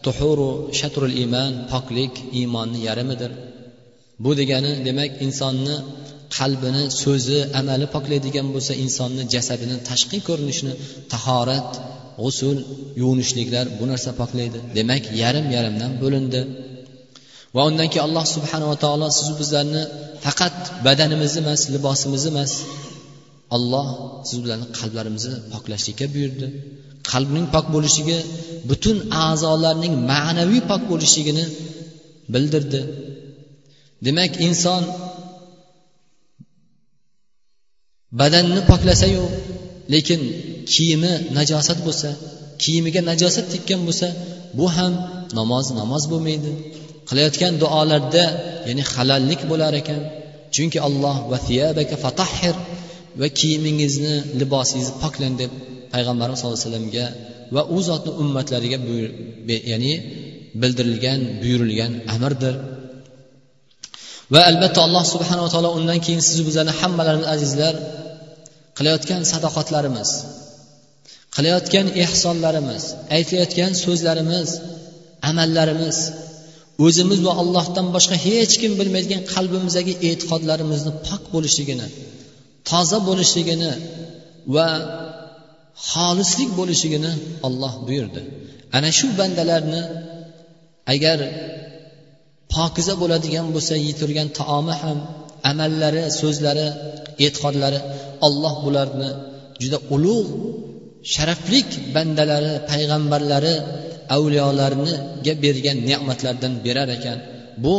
[0.05, 3.31] tuhuru shatrul iymon poklik iymonni yarimidir.
[4.23, 5.75] Bu degani demak insonni
[6.37, 10.73] qalbini so'zi amali poklaydigan bo'lsa insonni jasadini tashqi ko'rinishini
[11.13, 11.69] tahorat
[12.23, 12.57] g'usul
[13.01, 14.59] yuvinishliklar bu narsa poklaydi.
[14.77, 16.41] Demak yarim yarimdan bo'lindi.
[17.55, 19.83] Va undan keyin alloh subhanava taolo sizu bizlarni
[20.25, 20.55] faqat
[20.85, 22.51] badanimiz emas libosimiz emas
[23.55, 23.87] olloh
[24.27, 26.47] siz bizlarni qalblarimizni poklashlikka buyurdi.
[27.11, 28.19] Qalbning pok bo'lishligi
[28.69, 31.45] butun a'zolarning ma'naviy pok bo'lishligini
[32.33, 32.81] bildirdi.
[34.05, 34.83] Demak inson
[38.19, 39.23] badanni poklasayu
[39.93, 40.21] lekin
[40.71, 42.09] kiyimi najosat bo'lsa
[42.61, 44.07] kiyimiga najosat tekkan bo'lsa
[44.57, 44.93] bu ham
[45.39, 46.51] namoz namoz bo'lmaydi.
[47.09, 48.25] Qilayotgan duolarda
[48.67, 50.01] ya'ni halallik bo'lar ekan.
[50.55, 51.37] Chunki alloh va
[52.05, 52.55] fatahhir
[53.19, 55.51] va kiyimingizni libosingizni poklang deb
[55.93, 57.05] payg'ambarimiz sallallohu alayhi vasallamga
[57.55, 58.77] va u zotni ummatlariga
[59.71, 59.93] ya'ni
[60.61, 62.55] bildirilgan buyurilgan amrdir
[64.33, 67.73] va albatta alloh subhanava taolo undan keyin sizu bizlarni hammalarimiz azizlar
[68.77, 70.09] qilayotgan sadoqatlarimiz
[71.35, 72.83] qilayotgan ehsonlarimiz
[73.17, 74.49] aytayotgan so'zlarimiz
[75.29, 75.97] amallarimiz
[76.85, 81.87] o'zimiz va allohdan boshqa hech kim bilmaydigan qalbimizdagi e'tiqodlarimizni pok bo'lishligini
[82.69, 83.71] toza bo'lishligini
[84.55, 84.67] va
[85.89, 87.11] xolislik bo'lishligini
[87.47, 88.21] olloh buyurdi.
[88.77, 89.81] Ana shu bandalarni
[90.93, 91.19] agar
[92.53, 94.97] pokiza bo'ladigan bo'lsa yeturgan taomi ham
[95.51, 96.67] amallari so'zlari
[97.25, 97.79] e'tiqodlari
[98.27, 99.09] alloh bularni
[99.61, 100.29] juda ulug'
[101.13, 103.55] sharaflik bandalari payg'ambarlari
[104.15, 107.17] avliyolarniga bergan ne'matlardan berar ekan.
[107.63, 107.75] Bu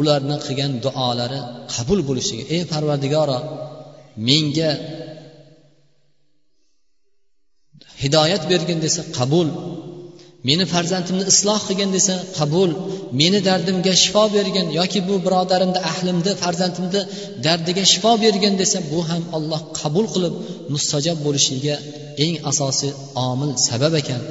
[0.00, 1.40] ularni qilgan duolari
[1.74, 3.38] qabul bo'lishligi ey parvardigoro
[4.28, 4.70] menga
[8.02, 9.48] hidoyat bergin desa qabul
[10.48, 12.70] meni farzandimni isloh qilgin desa qabul
[13.20, 17.00] meni dardimga shifo bergin yoki bu birodarimni ahlimni farzandimni
[17.46, 20.34] dardiga shifo bergin desa bu ham alloh qabul qilib
[20.72, 21.76] mustajob bo'lishiga
[22.24, 22.92] eng asosiy
[23.28, 24.22] omil sabab ekan.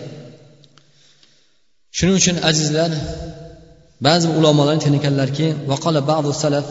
[1.98, 2.92] Shuning uchun azizlar
[4.08, 5.48] ba'zi ulamolar aytgan ekanlarki
[6.44, 6.68] salaf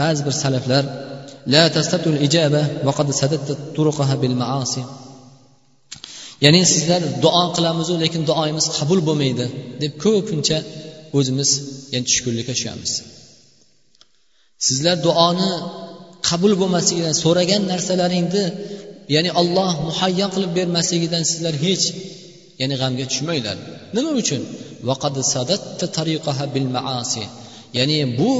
[0.00, 0.84] ba'zi bir salaflar
[1.54, 3.08] la tastatul ijaba va qad
[3.76, 4.82] turuqaha bil maasi
[6.44, 9.46] ya'ni sizlar duo qilamizu lekin duoyimiz qabul bo'lmaydi
[9.82, 10.58] deb ko'pincha
[11.18, 11.50] o'zimiz
[11.92, 12.92] yani tushkunlikka tushamiz.
[14.66, 15.50] Sizlar duoni
[16.28, 18.44] qabul bo'lmasligidan so'ragan narsalaringni
[19.14, 21.84] ya'ni olloh muhayyo qilib bermasligidan sizlar hech
[22.60, 23.56] ya'ni g'amga tushmanglar
[23.96, 24.42] nima uchun?
[27.78, 28.32] Ya'ni bu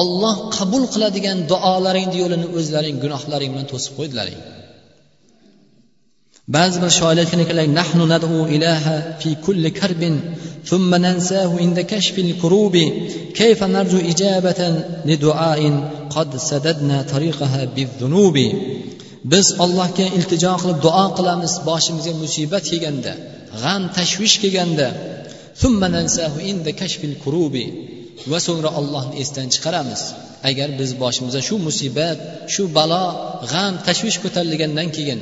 [0.00, 4.40] olloh qabul qiladigan duolaringni yo'lini o'zlaring gunohlaring bilan to'sib qo'ydilaring.
[6.56, 10.14] Ba'zi bir shoirlar aytgan ekanlar nahnu nadu ilaha fi kulli karbin
[10.68, 12.86] thumma nansahu inda kashfil kurubi
[13.38, 14.74] kayfa narju ijabatan
[15.10, 15.74] liduain
[16.14, 18.48] qad sadadna tariqaha bizunubi.
[19.32, 23.12] Biz allohga iltijo qilib duo qilamiz boshimizga musibat kelganda
[23.62, 24.88] g'am tashvish kelganda
[28.30, 30.02] va so'ngra ollohni esdan chiqaramiz.
[30.50, 32.18] Agar biz boshimizga shu musibat
[32.54, 33.04] shu balo
[33.52, 35.20] g'am tashvish ko'tarilgandan keyin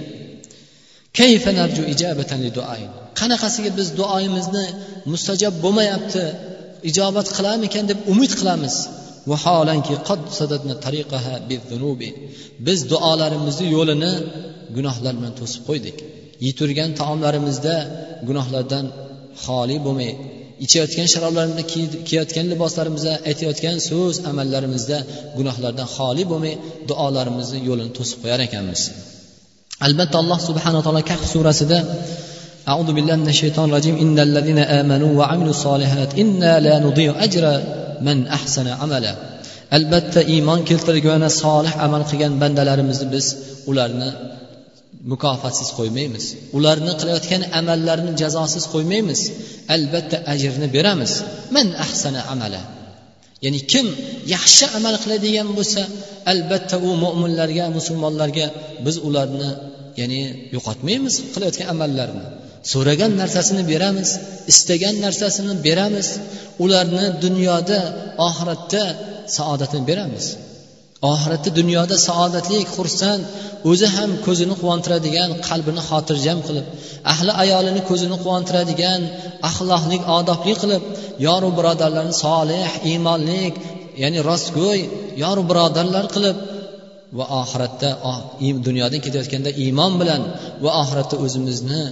[3.21, 4.67] qanaqasiga biz duoyimizni
[5.12, 6.25] mustajob bo'lmayapti
[6.91, 8.75] ijobat qilarmikan deb umid qilamiz.
[9.31, 9.95] Vaholanki
[12.67, 14.12] biz duolarimizni yo'lini
[14.77, 15.97] gunohlar bilan to'sib qo'ydik.
[16.46, 17.76] yeturgan taomlarimizda
[18.28, 18.86] gunohlardan
[19.44, 20.12] xoli bo'lmay
[20.66, 21.63] ichayotgan sharoblarimizda
[22.08, 24.98] kiyayotgan liboslarimizda aytayotgan so'z amallarimizda
[25.38, 26.54] gunohlardan xoli bo'lmay
[26.89, 28.82] duolarimizni yo'lini to'sib qo'yar ekanmiz
[29.88, 31.80] albatta alloh subhanaa taolo kahf surasida
[32.72, 37.44] أعوذ بالله من الشيطان الرجيم إن الذين آمنوا وعملوا الصالحات إنا لا نضيع أجر
[38.08, 39.13] من أحسن عملا
[39.78, 43.26] albatta iymon keltirgan solih amal qilgan bandalarimizni biz
[43.70, 44.10] ularni
[45.13, 46.25] mukofotsiz qo'ymaymiz.
[46.57, 49.21] Ularni qilayotgan amallarini jazosiz qo'ymaymiz.
[49.75, 51.13] Albatta ajrni beramiz.
[51.55, 52.63] Man ahsana amala.
[53.45, 53.87] Ya'ni kim
[54.35, 55.83] yaxshi amal qiladigan bo'lsa
[56.33, 58.47] albatta u mo'minlarga musulmonlarga
[58.87, 59.51] biz ularni
[60.01, 60.21] ya'ni
[60.55, 62.27] yo'qotmaymiz qilayotgan amallarini
[62.73, 64.11] so'ragan narsasini beramiz
[64.53, 66.09] istagan narsasini beramiz
[66.65, 67.81] ularni dunyoda
[68.29, 68.83] oxiratda
[69.37, 70.27] saodatini beramiz.
[71.13, 73.23] Oxiratda dunyoda saodatli xursand
[73.71, 76.67] o'zi ham ko'zini quvontiradigan qalbini xotirjam qilib
[77.13, 79.01] ahli ayolini ko'zini quvontiradigan
[79.49, 80.83] axloqli odobli qilib
[81.27, 83.55] yoru birodarlarni solih iymonlik
[84.03, 84.81] ya'ni rostgo'y
[85.25, 86.37] yoru birodarlar qilib
[87.19, 87.91] va oxiratda
[88.67, 90.23] dunyodan ketayotganda iymon bilan
[90.65, 91.83] va oxiratda o'zimizni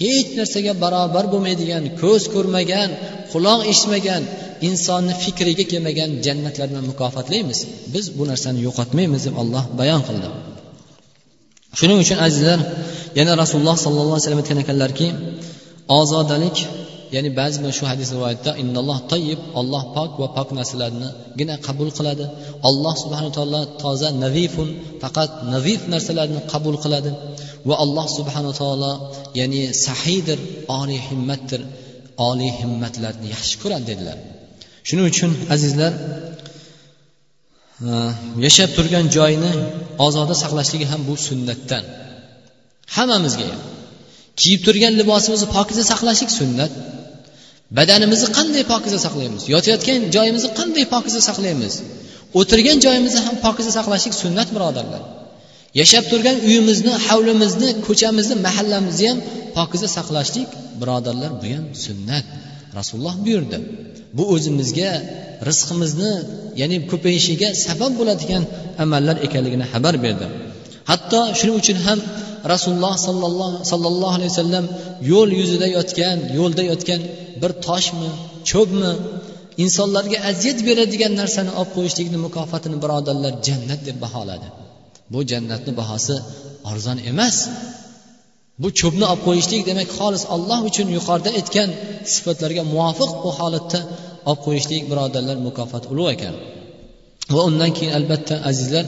[0.00, 2.88] hech narsaga barobar bo'lmaydigan ko'z ko'rmagan
[3.32, 4.22] quloq eshitmagan
[4.68, 7.58] insonni fikriga kelmagan jannatlar bilan mukofotlaymiz.
[7.94, 10.28] Biz bu narsani yo'qotmaymiz deb alloh bayon qildi.
[11.78, 12.60] Shuning uchun azizlar
[13.18, 15.08] yana rasululloh sollallohu alayhi vasallam aytgan ekanlarki
[15.98, 16.56] ozodalik
[17.14, 22.24] ya'ni ba'zi shu hadis rivoyatda innalloh toyib olloh pok va pok narsalarnigina qabul qiladi.
[22.68, 24.68] Alloh subhana taolo toza navifun
[25.02, 27.10] faqat navif narsalarni qabul qiladi.
[27.68, 28.92] Va alloh subhana taolo
[29.40, 30.38] ya'ni sahiydir
[30.80, 31.60] oliy himmatdir
[32.28, 34.18] oliy himmatlarni yaxshi ko'radi dedilar.
[34.88, 35.92] Shuning uchun azizlar
[38.46, 39.52] yashab turgan joyni
[40.06, 41.84] ozoda saqlashligi ham bu sunnatdan.
[42.96, 43.62] Hammamizga ham.
[44.40, 46.72] Kiyib turgan libosimizni pokiza saqlashlik sunnat.
[47.78, 49.42] Badanimizni qanday pokiza saqlaymiz?
[49.54, 51.74] Yotayotgan joyimizni qanday pokiza saqlaymiz?
[52.38, 55.02] O'tirgan joyimizni ham pokiza saqlashlik sunnat birodarlar.
[55.80, 59.18] Yashab turgan uyimizni hovlimizni ko'chamizni mahallamizni ham
[59.56, 60.48] pokiza saqlashlik
[60.80, 62.24] birodarlar bu ham sunnat.
[62.78, 63.58] Rasululloh buyurdi.
[64.16, 64.90] Bu o'zimizga
[65.48, 66.12] rizqimizni
[66.60, 68.42] ya'ni ko'payishiga sabab bo'ladigan
[68.84, 70.26] amallar ekanligini xabar berdi.
[70.90, 71.98] Hatto shuning uchun ham
[72.52, 72.94] rasululloh
[73.70, 74.64] sollallohu alayhi vasallam
[75.12, 77.00] yo'l yuzida yotgan yo'lda yotgan
[77.42, 78.08] bir toshmi
[78.50, 78.92] cho'pmi
[79.64, 84.48] insonlarga aziyat beradigan narsani olib qo'yishlikni mukofotini birodarlar jannat deb baholadi.
[85.12, 86.16] Bu jannatni bahosi
[86.70, 87.36] arzon emas.
[88.62, 91.68] Bu cho'pni olib qo'yishlik demak xolis alloh uchun yuqorida aytgan
[92.14, 93.80] sifatlarga muvofiq bu holatda
[94.30, 96.34] olib qo'yishlik birodarlar mukofot ulug' ekan.
[97.34, 98.84] Va undan keyin albatta azizlar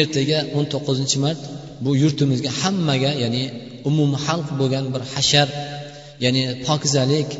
[0.00, 1.40] ertaga o'n to'qqizinchi mart
[1.84, 3.44] bu yurtimizga hammaga ya'ni
[3.88, 5.48] umumxalq bo'lgan bir hashar
[6.24, 7.30] ya'ni pokizalik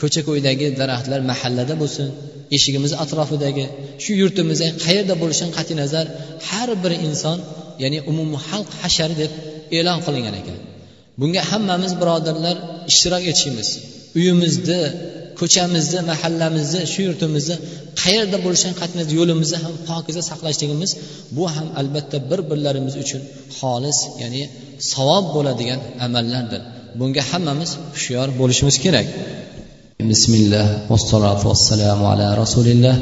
[0.00, 2.08] ko'cha ko'ydagi daraxtlar mahallada bo'lsin
[2.56, 3.64] eshigimiz atrofidagi
[4.02, 6.06] shu yurtimizda qayerda bo'lishidan qat'iy nazar
[6.48, 7.38] har bir inson
[7.82, 9.32] ya'ni umumxalq hashari deb
[9.78, 10.58] e'lon qilingan ekan.
[11.20, 12.56] Bunga hammamiz birodarlar
[12.90, 13.68] ishtirok etishimiz.
[14.18, 14.80] Uyimizni
[15.40, 17.56] ko'chamizni mahallamizni shu yurtimizni
[18.02, 20.90] qayerda bo'lishidan qat'iy yo'limizni ham pokiza saqlashligimiz
[21.36, 23.22] bu ham albatta bir birlarimiz uchun
[23.58, 24.42] xolis ya'ni
[24.92, 26.62] savob bo'ladigan amallardir.
[26.98, 29.06] Bunga hammamiz hushyor bo'lishimiz kerak.
[30.10, 32.96] Bismillah vassalotu vassalamu ala rasulilloh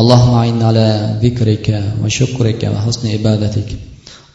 [0.00, 0.88] allohumma ayna ala
[1.22, 3.68] zikrika va shukrika va husni ibadatik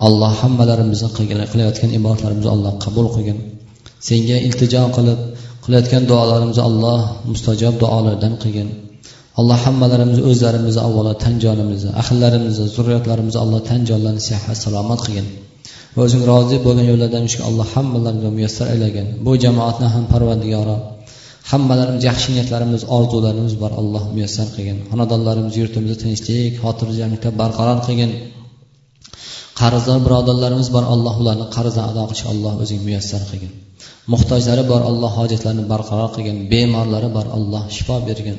[0.06, 3.38] alloh hammalarimizni qilayotgan ibodatlarimizni alloh qabul qilgin.
[4.08, 5.20] Senga iltijo qilib
[5.64, 7.00] qilayotgan duolarimizni alloh
[7.32, 8.70] mustajob duolardan qilgin.
[9.40, 15.28] Alloh hammalarimizni o'zlarimizni avvalo tan jonimizni ahillarimizni zurriyotlarimizni alloh tan jonlarni sihat salomat qilgin.
[15.96, 20.78] Va o'zing rozi bo'lgan yo'llardan yurishga alloh hammalarini muyassar aylagin bu jamoatni ham parvardigoro
[21.52, 24.78] hammalarimiz yaxshi niyatlarimiz orzularimiz bor alloh muyassar qilgin.
[24.92, 28.12] Xonadonlarimiz yurtimizni tinchlik xotirjamlikda barqaror qilgin.
[29.61, 33.53] qarzdor birodarlarimiz bor alloh ularni qarzini ado qilishga alloh o'zing muyassar qilgin
[34.13, 38.39] muhtojlari bor alloh hojatlarini barqaror qilgin bemorlari bor alloh shifo bergin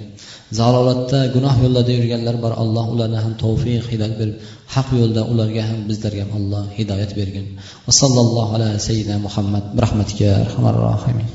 [0.60, 4.36] zalolatda gunoh yo'llarida yurganlar bor alloh ularni ham tavfiq hidoyat berib
[4.74, 7.45] haq yo'lda ularga ham bizlarga ham alloh hidoyat bergin
[7.86, 11.30] va sallallohu ala sayyidina muhammad rahmatika arhamar rohimin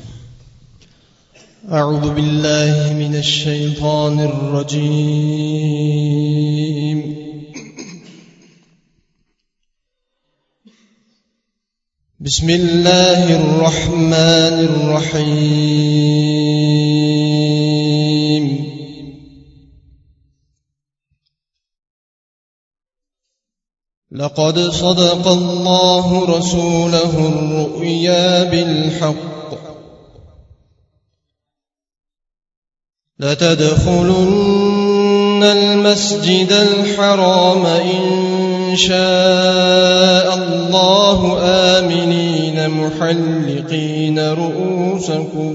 [1.79, 5.69] أعوذ بالله من الشيطان الرجيم
[12.24, 15.24] بسم الله الرحمن الرحيم.
[24.12, 29.54] لقد صدق الله رسوله الرؤيا بالحق.
[33.18, 40.23] لتدخلن المسجد الحرام إن شاء
[41.32, 45.54] آمنين محلقين رؤوسكم.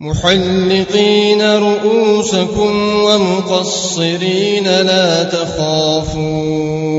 [0.00, 6.94] محلقين رؤوسكم ومقصرين لا تخافون.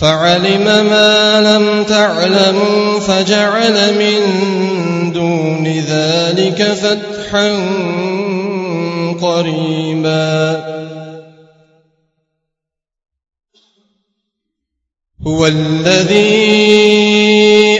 [0.00, 4.18] فعلم ما لم تعلموا فجعل من
[5.12, 7.48] دون ذلك فتحا
[9.20, 10.78] قريبا.
[15.26, 16.68] هو الذي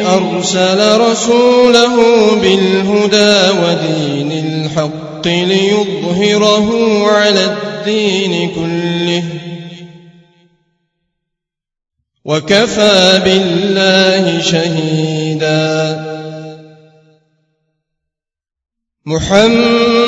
[0.03, 1.97] أرسل رسوله
[2.35, 6.69] بالهدى ودين الحق ليظهره
[7.07, 9.25] على الدين كله.
[12.25, 16.05] وكفى بالله شهيدا.
[19.07, 20.08] محمد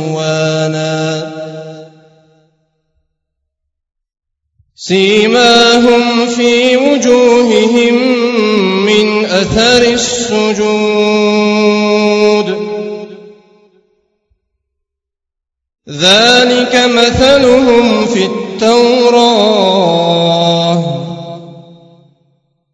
[0.00, 1.30] ورضوانا
[4.74, 7.94] سيماهم في وجوههم
[8.86, 10.70] من أثر السجود.
[15.88, 19.50] ذلك مثلهم في التوراة.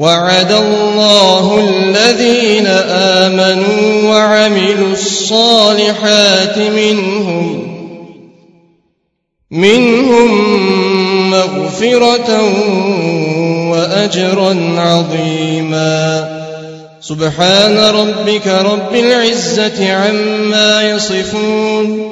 [0.00, 2.66] وعد الله الذين
[3.20, 7.76] آمنوا وعملوا الصالحات منهم
[9.50, 10.30] منهم
[11.30, 12.30] مغفرة
[13.70, 16.28] وأجرا عظيما.
[17.00, 22.10] سبحان ربك رب العزة عما يصفون.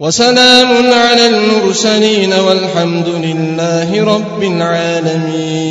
[0.00, 5.61] وسلام على المرسلين والحمد لله رب العالمين.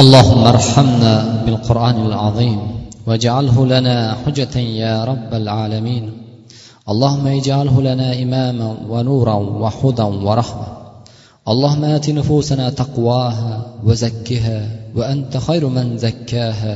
[0.00, 2.60] اللهم ارحمنا بالقرآن العظيم
[3.06, 6.12] واجعله لنا حجة يا رب العالمين.
[6.88, 10.66] اللهم اجعله لنا إماما ونورا وحدا ورحمة.
[11.48, 16.74] اللهم آت نفوسنا تقواها وزكها وأنت خير من زكاها.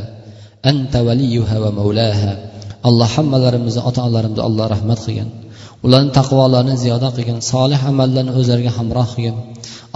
[0.64, 2.36] أنت وليها ومولاها.
[2.88, 5.28] alloh hammalarimizni ota onalarimizni alloh rahmat qilgin
[5.84, 9.36] ularni taqvolarini ziyoda qilgin solih amallarni o'zlariga hamroh qilgin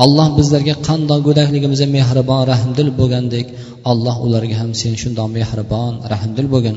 [0.04, 3.46] alloh bizlarga qandoq go'dakligimizda mehribon rahmdil bo'lgandek
[3.90, 6.76] alloh ularga ham sen shundoq mehribon rahmdil bo'lgin.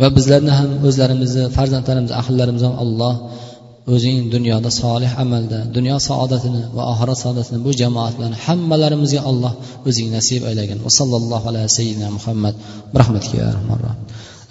[0.00, 3.14] Va bizlarni ham o'zlarimizni farzandlarimizni ahllarimizni ham alloh
[3.94, 9.52] o'zing dunyoda solih amalda dunyo saodatini va oxirat saodatini bu jamoat bilan hammalarimizga alloh
[9.88, 10.78] o'zing nasib aylagin.
[10.86, 12.54] Va sallallohu ala sayyidina muhammad.
[13.00, 13.46] Rahmatga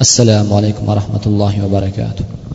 [0.03, 2.48] assalomu alaykum va rahmatullohi va barakatuh.